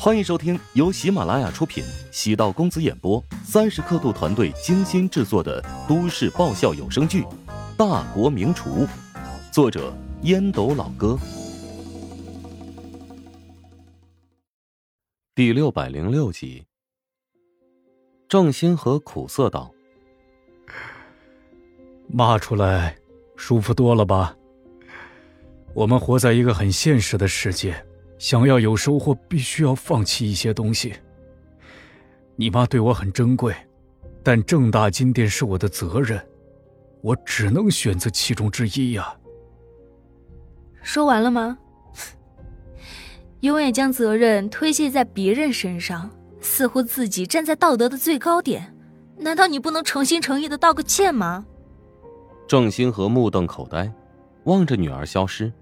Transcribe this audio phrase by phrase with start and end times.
[0.00, 7.22] 欢迎收听由喜马拉雅出品、喜道公子演播、三十刻度团队精心制作的都市爆笑有声剧
[7.76, 8.86] 《大国名厨》，
[9.52, 9.92] 作者
[10.22, 11.18] 烟斗老哥，
[15.34, 16.64] 第六百零六集。
[18.28, 19.74] 郑欣和苦涩道
[22.08, 22.96] ：“骂出来
[23.34, 24.36] 舒服多了吧？
[25.74, 27.84] 我们活在一个很现实的世界。”
[28.18, 30.92] 想要有收获，必须要放弃一些东西。
[32.36, 33.54] 你妈对我很珍贵，
[34.22, 36.20] 但正大金店是我的责任，
[37.00, 39.14] 我只能选择其中之一呀。
[40.82, 41.58] 说完了吗？
[43.40, 48.74] 永远将责任推卸在别人身上，似乎自己站在道德的最高点。
[49.16, 51.44] 难道你不能诚心诚意的道个歉吗？
[52.48, 53.92] 郑欣和目瞪口呆，
[54.44, 55.52] 望着女儿消失。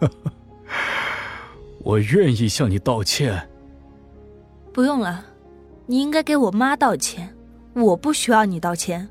[1.84, 3.48] 我愿意向你道歉。
[4.72, 5.24] 不用了，
[5.86, 7.32] 你应该给我妈道歉。
[7.74, 9.08] 我不需要你道歉。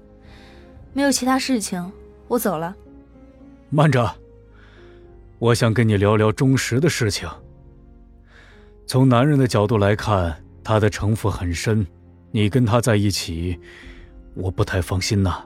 [0.92, 1.92] 没有其他事情，
[2.28, 2.76] 我走了。
[3.70, 4.14] 慢着，
[5.40, 7.30] 我想跟你聊聊钟石的事情。
[8.86, 11.86] 从男人的角度来看，他的城府很深，
[12.32, 13.60] 你跟他在一起，
[14.34, 15.46] 我不太放心呐。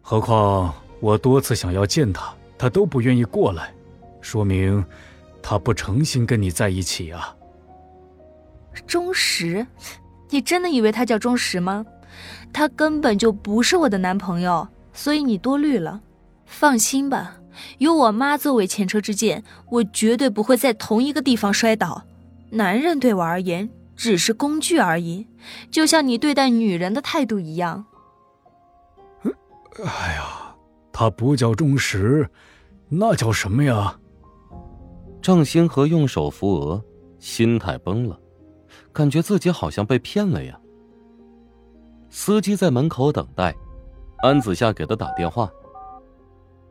[0.00, 3.74] 何况我多次想要见他，他都不愿意过来，
[4.20, 4.84] 说明。
[5.46, 7.36] 他不诚心跟你在一起啊！
[8.86, 9.66] 钟石，
[10.30, 11.84] 你真的以为他叫钟石吗？
[12.50, 16.00] 他根本就不是我的男朋友，所以你多虑了。
[16.46, 17.36] 放心吧，
[17.76, 22.04] 有我妈作为前车之鉴，我绝对不会在同一个地方摔倒。
[22.48, 25.26] 男人对我而言只是工具而已，
[25.70, 27.84] 就像你对待女人的态度一样。
[29.84, 30.56] 哎呀，
[30.90, 32.30] 他不叫钟石，
[32.88, 33.98] 那叫什么呀？
[35.24, 36.84] 郑星河用手扶额，
[37.18, 38.20] 心态崩了，
[38.92, 40.60] 感觉自己好像被骗了呀。
[42.10, 43.56] 司机在门口等待，
[44.18, 45.50] 安子夏给他打电话：“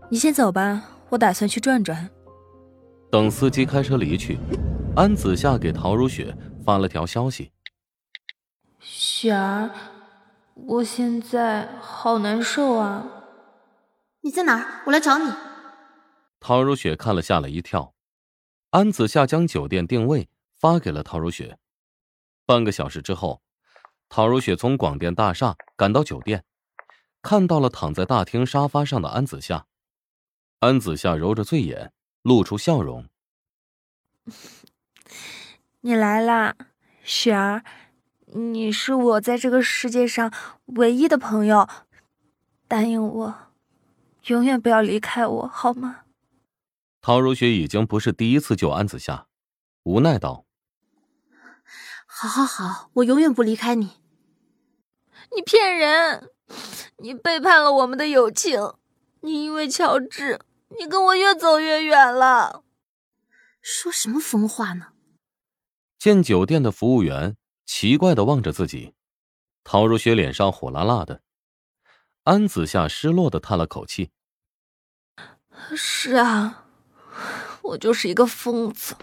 [0.08, 2.08] 你先走吧，我打算去转转。”
[3.10, 4.38] 等司机开车离去，
[4.96, 7.52] 安子夏给陶如雪发了条消息
[8.78, 9.72] ：“雪儿，
[10.54, 13.04] 我现在好难受啊。
[14.22, 14.84] 你在哪儿？
[14.86, 15.32] 我来找你。”
[16.40, 17.93] 陶如雪看了，吓了一跳。
[18.74, 21.60] 安子夏将酒店定位发给了陶如雪。
[22.44, 23.44] 半个小时之后，
[24.10, 26.44] 陶如雪从广电大厦赶到酒店，
[27.22, 29.68] 看到了躺在大厅沙发上的安子夏。
[30.62, 33.08] 安子夏揉着醉眼，露出笑容
[35.82, 36.56] ：“你来啦，
[37.04, 37.64] 雪儿，
[38.26, 40.34] 你是我在这个世界上
[40.66, 41.70] 唯一的朋友，
[42.68, 43.36] 答应我，
[44.26, 46.00] 永远不要离开我，好吗？”
[47.04, 49.28] 陶如雪已经不是第一次救安子夏，
[49.84, 50.46] 无奈道
[52.08, 54.00] ：“好好好，我永远不离开你。”
[55.36, 56.30] 你骗人！
[57.00, 58.76] 你背叛了我们的友情！
[59.20, 60.40] 你因为乔治，
[60.80, 62.64] 你跟我越走越远了。
[63.62, 64.94] 说什么疯话呢？
[66.00, 67.36] 见酒店的服务员
[67.66, 68.94] 奇怪的望着自己，
[69.66, 71.22] 陶如雪脸上火辣辣的。
[72.24, 74.12] 安子夏失落的叹了口气
[75.76, 76.62] ：“是啊。”
[77.62, 78.96] 我就是一个疯子。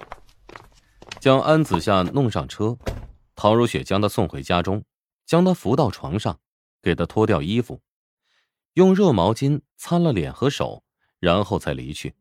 [1.18, 2.76] 将安子夏弄上车，
[3.34, 4.82] 陶如雪将她送回家中，
[5.26, 6.38] 将她扶到床上，
[6.82, 7.80] 给她脱掉衣服，
[8.74, 10.82] 用热毛巾擦了脸和手，
[11.18, 12.14] 然后才离去。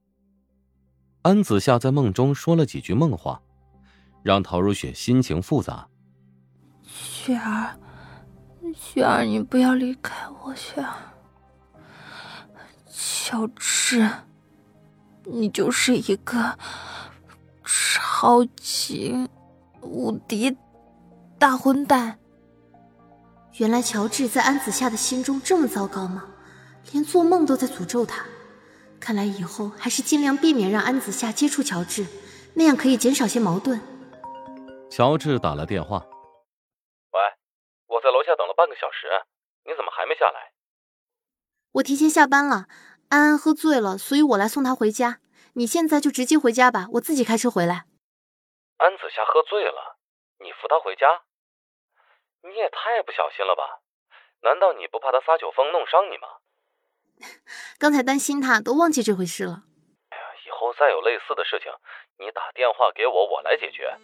[1.21, 3.41] 安子夏在梦中说了几句梦话，
[4.23, 5.87] 让陶如雪心情复杂。
[6.83, 7.77] 雪儿，
[8.73, 10.95] 雪儿，你不要离开我，雪儿。
[12.87, 14.09] 乔治。
[15.25, 16.57] 你就是一个
[17.63, 19.29] 超级
[19.81, 20.57] 无敌
[21.37, 22.19] 大混蛋！
[23.57, 26.25] 原来乔治在安子夏的心中这么糟糕吗？
[26.91, 28.25] 连做梦都在诅咒他。
[28.99, 32.05] 看来以后还是尽量避免让安子夏接触乔治，
[32.55, 33.79] 那样可以减少些矛盾。
[34.89, 35.99] 乔治打了电话
[37.11, 37.19] ：“喂，
[37.87, 39.07] 我在楼下等了半个小时，
[39.65, 40.51] 你怎么还没下来？”
[41.73, 42.67] 我提前下班了。
[43.09, 45.19] 安安喝醉了，所以我来送他回家。
[45.53, 47.85] 你现在就直接回家吧，我自己开车回来。
[48.77, 49.97] 安子夏喝醉了，
[50.39, 51.23] 你扶他回家？
[52.43, 53.81] 你也太不小心了吧？
[54.41, 56.27] 难道你不怕他撒酒疯弄伤你吗？
[57.79, 59.63] 刚才担心他，都忘记这回事了。
[60.09, 61.71] 哎呀，以后再有类似的事情，
[62.19, 63.97] 你打电话给我，我来解决。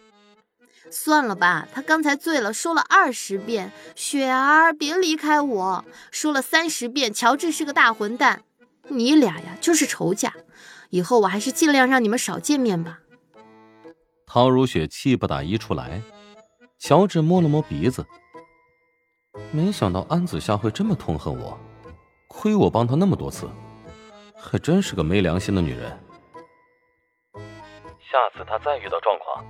[0.90, 8.42] 算了吧，他刚才醉了，说了二十遍“雪儿，别离开我”，说了三十遍“乔治是个大混蛋”。
[8.88, 10.32] 你俩呀，就是仇家。
[10.90, 13.00] 以后我还是尽量让你们少见面吧。
[14.26, 16.02] 陶如雪气不打一处来。
[16.78, 18.04] 乔治摸了摸鼻子，
[19.50, 21.58] 没想到安子夏会这么痛恨我，
[22.28, 23.48] 亏我帮他那么多次，
[24.36, 25.98] 还真是个没良心的女人。
[27.32, 29.42] 下次他再遇到状况，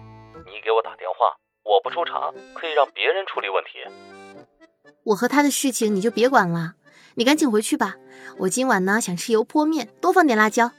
[0.47, 4.93] 你给我打电话，我不出场，可以让别人处理问题。
[5.05, 6.75] 我和他的事情你就别管了，
[7.17, 7.97] 你赶紧回去吧。
[8.41, 10.71] 我今晚呢想吃油泼面，多放点辣椒。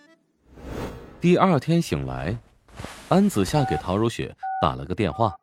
[1.20, 2.38] 第二天醒来，
[3.10, 5.40] 安子夏给陶如雪打了个电话。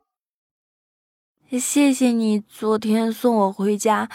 [1.51, 4.09] 谢谢你昨天送我回家，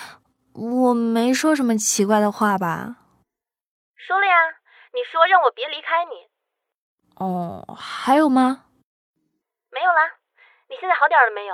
[0.54, 2.96] 我没说什么奇怪的话吧？
[3.98, 4.34] 说了呀，
[4.94, 6.30] 你说让我别离开你。
[7.16, 8.64] 哦，还有吗？
[9.70, 10.16] 没有啦。
[10.70, 11.54] 你现在好点了没有？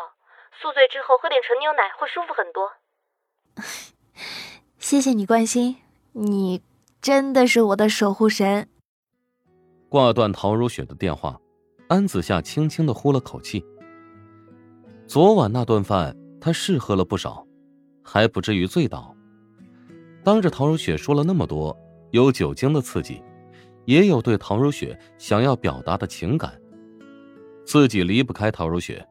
[0.62, 2.74] 宿醉之后喝点纯牛奶会舒服很多。
[4.88, 5.78] 谢谢你关心，
[6.12, 6.62] 你
[7.02, 8.70] 真的是我的守护神。
[9.90, 11.42] 挂断陶如雪的电话，
[11.88, 13.66] 安子夏轻轻的呼了口气。
[15.08, 17.48] 昨晚那顿饭，他是喝了不少，
[18.04, 19.16] 还不至于醉倒。
[20.24, 21.76] 当着陶如雪说了那么多，
[22.12, 23.24] 有酒精的刺激，
[23.86, 26.54] 也有对陶如雪想要表达的情感。
[27.66, 29.04] 自己离不开陶如雪，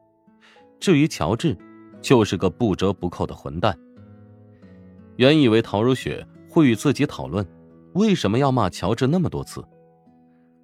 [0.79, 1.57] 至于乔治，
[2.01, 3.77] 就是个不折不扣的混蛋。
[5.17, 7.45] 原以为陶如雪会与自己讨论，
[7.93, 9.63] 为什么要骂乔治那么多次，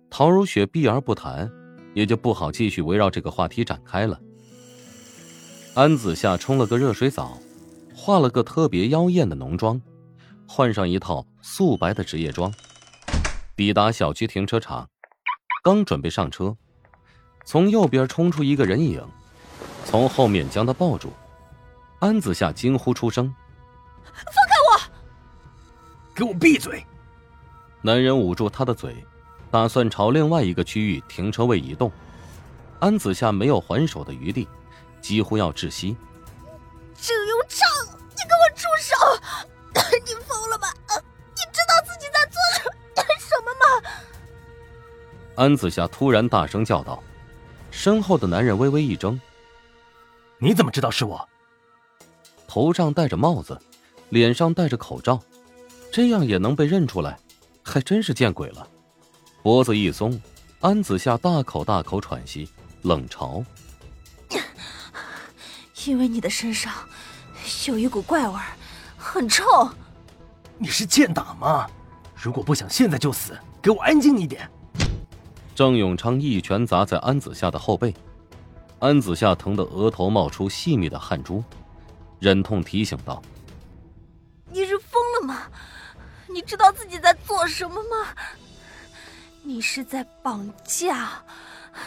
[0.10, 1.50] 陶如雪避而不谈，
[1.94, 4.20] 也就不好继续围绕这个话题展开了。
[5.74, 7.38] 安子夏冲了个热水澡，
[7.96, 9.82] 化了个特别妖艳的浓妆，
[10.46, 12.54] 换上一套素白的职业装，
[13.56, 14.90] 抵达小区停车场，
[15.64, 16.54] 刚准备上车，
[17.46, 19.02] 从右边冲出一个人影，
[19.86, 21.10] 从后面将他抱住。
[22.00, 23.34] 安子夏惊呼出声：“！
[26.22, 26.86] 给我闭嘴！”
[27.82, 29.04] 男人捂住他的嘴，
[29.50, 31.92] 打算朝另外一个区域停车位移动。
[32.80, 34.48] 安子夏没有还手的余地。
[35.02, 35.98] 几乎要窒息。
[36.96, 37.68] 郑永昌，
[38.12, 38.96] 你给我住手！
[40.06, 40.68] 你疯了吗？
[41.34, 43.90] 你知道自己在做什么吗？
[45.36, 47.02] 安子夏突然大声叫道，
[47.72, 49.20] 身后的男人微微一怔
[50.38, 51.28] ：“你怎么知道是我？”
[52.48, 53.60] 头上戴着帽子，
[54.10, 55.20] 脸上戴着口罩，
[55.92, 57.18] 这样也能被认出来，
[57.62, 58.68] 还真是见鬼了。
[59.44, 60.20] 脖子一松，
[60.62, 62.50] 安子夏大口大口喘息，
[62.84, 63.44] 冷嘲。
[65.86, 66.72] 因为你的身上
[67.68, 68.36] 有一股怪味
[68.96, 69.44] 很臭。
[70.58, 71.68] 你是贱打吗？
[72.16, 74.50] 如果不想现在就死，给我安静一点！
[75.56, 77.94] 郑永昌一拳砸在安子夏的后背，
[78.80, 81.44] 安子夏疼得额头冒出细密的汗珠，
[82.20, 83.41] 忍痛提醒道：“你是疯了吗？
[86.34, 88.16] 你知道自己在做什么吗？
[89.44, 91.24] 你是在绑架？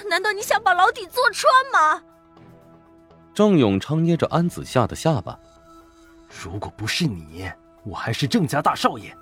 [0.08, 2.02] 难道你想把牢底坐穿吗？”
[3.34, 5.38] 郑永昌捏着安子夏的下巴。
[6.42, 7.50] 如果不是你，
[7.84, 9.16] 我还是郑家大少爷，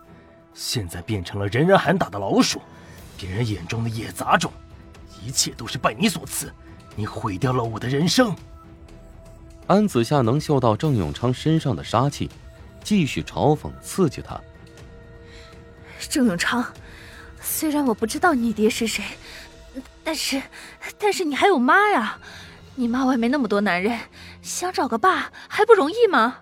[0.54, 2.60] 现在变成了人人喊打的老鼠，
[3.16, 4.52] 别人眼中的野杂种，
[5.22, 6.52] 一切都是拜你所赐。
[6.94, 8.34] 你毁掉了我的人生。
[9.66, 12.30] 安子夏能嗅到郑永昌身上的杀气，
[12.84, 14.38] 继续嘲讽刺激他。
[16.12, 16.62] 郑永昌，
[17.40, 19.02] 虽然我不知道你爹是谁，
[20.04, 20.42] 但是，
[20.98, 22.18] 但是你还有妈呀。
[22.74, 23.98] 你妈外面那么多男人，
[24.42, 26.36] 想找个爸还不容易吗？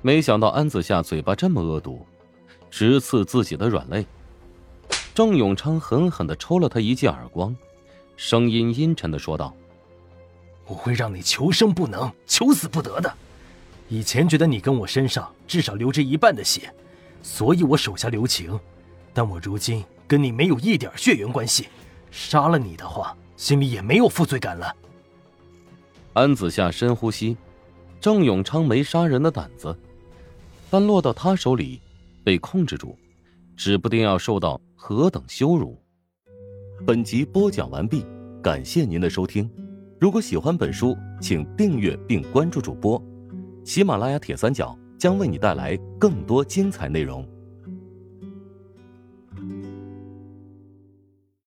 [0.00, 2.06] 没想到安子夏嘴巴这么恶毒，
[2.70, 4.06] 直刺自己的软肋。
[5.14, 7.54] 郑永昌狠狠的抽了他一记耳光，
[8.16, 9.54] 声音阴沉的说道
[10.64, 13.12] ：“我会让你求生不能，求死不得的。
[13.90, 16.72] 以前觉得你跟我身上至少流着一半的血，
[17.26, 18.56] 所以我手下留情。
[19.12, 21.66] 但我如今跟你没有一点血缘关系，
[22.12, 24.72] 杀了你的话，心里也没有负罪感了。”
[26.14, 27.36] 安子夏深呼吸，
[28.00, 29.76] 郑永昌没杀人的胆子，
[30.70, 31.80] 但落到他手里，
[32.22, 32.96] 被控制住，
[33.56, 35.76] 指不定要受到何等羞辱。
[36.86, 38.06] 本集播讲完毕，
[38.40, 39.50] 感谢您的收听。
[39.98, 43.02] 如果喜欢本书，请订阅并关注主播。
[43.64, 47.26] 喜马拉雅铁三角将为你带来更多精彩内容。